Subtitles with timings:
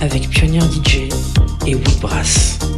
[0.00, 1.08] avec Pionnier DJ
[1.66, 2.58] et Woodbrass.
[2.62, 2.77] All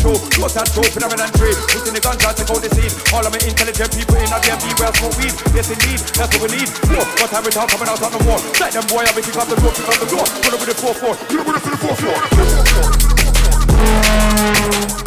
[0.00, 0.16] show.
[0.32, 1.56] Close that show, phenomenon trade.
[1.68, 2.90] Pushing the guns out, take out the scene.
[3.12, 5.34] All of my intelligent people in a BMB where I smoke weed.
[5.52, 6.68] Yes indeed, that's what we need.
[6.88, 8.40] Whoa, what time we talk coming out on the wall.
[8.58, 10.24] Like them boy, I'll be kick off the door, kick off the door.
[10.24, 11.14] Pull up with the 4-4.
[11.30, 11.76] You know with the
[14.96, 14.99] 4-4.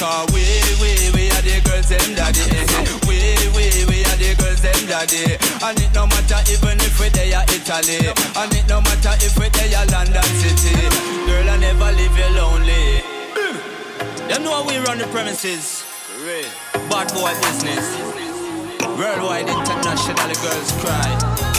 [0.00, 0.40] Cause we,
[0.80, 2.40] we, we are the girls, them daddy.
[3.04, 3.20] We,
[3.52, 5.36] we, we are the girls, them daddy.
[5.60, 8.08] And it no matter even if we they are Italy.
[8.08, 10.72] And it no matter if we they are London City.
[11.28, 13.04] Girl, I never leave you lonely.
[14.32, 15.84] Them know how we run the premises.
[16.88, 17.84] Bad boy business.
[18.96, 21.49] Worldwide international girls cry.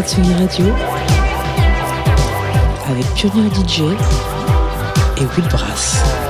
[0.00, 0.64] La Radio
[2.88, 3.80] avec Pionnier DJ
[5.18, 6.29] et Will Brass.